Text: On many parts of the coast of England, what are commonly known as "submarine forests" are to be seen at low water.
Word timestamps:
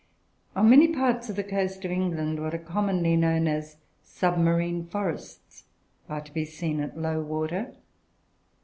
On 0.55 0.67
many 0.67 0.87
parts 0.87 1.29
of 1.29 1.35
the 1.35 1.43
coast 1.43 1.85
of 1.85 1.91
England, 1.91 2.41
what 2.41 2.55
are 2.55 2.57
commonly 2.57 3.15
known 3.15 3.47
as 3.47 3.77
"submarine 4.01 4.87
forests" 4.87 5.65
are 6.09 6.21
to 6.21 6.33
be 6.33 6.43
seen 6.43 6.79
at 6.79 6.97
low 6.97 7.21
water. 7.21 7.75